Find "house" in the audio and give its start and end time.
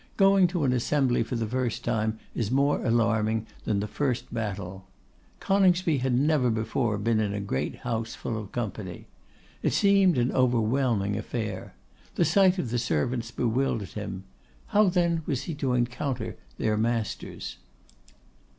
7.85-8.15